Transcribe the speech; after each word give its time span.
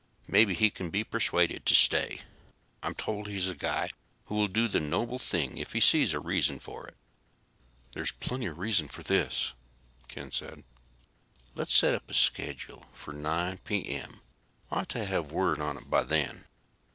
Maybe 0.27 0.55
he 0.55 0.71
can 0.71 0.89
be 0.89 1.03
persuaded 1.03 1.63
to 1.67 1.75
stay. 1.75 2.21
I'm 2.81 2.95
told 2.95 3.27
he's 3.27 3.47
a 3.47 3.53
guy 3.53 3.91
who 4.25 4.33
will 4.33 4.47
do 4.47 4.67
the 4.67 4.79
noble 4.79 5.19
thing 5.19 5.59
if 5.59 5.73
he 5.73 5.79
sees 5.79 6.15
a 6.15 6.19
reason 6.19 6.59
for 6.59 6.87
it." 6.87 6.95
"There's 7.91 8.11
plenty 8.11 8.47
of 8.47 8.57
reason 8.57 8.87
for 8.87 9.03
this," 9.03 9.53
said 10.11 10.31
Ken. 10.33 10.63
"Let's 11.53 11.77
set 11.77 11.93
a 12.09 12.13
schedule 12.15 12.87
for 12.93 13.13
9 13.13 13.59
p.m. 13.59 14.21
I 14.71 14.79
ought 14.79 14.89
to 14.89 15.05
have 15.05 15.31
word 15.31 15.61
on 15.61 15.77
it 15.77 15.87
by 15.87 16.01
then." 16.01 16.45